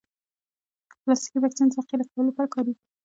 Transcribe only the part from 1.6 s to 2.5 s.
د ذخیره کولو